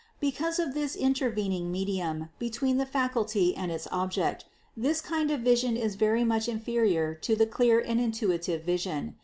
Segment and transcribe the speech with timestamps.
[0.19, 5.77] Because of this intervening medium between the faculty and its object, this kind of vision
[5.77, 9.15] is very much inferior to the clear and intuitive vision.